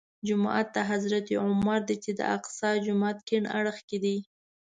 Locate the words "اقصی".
2.35-2.71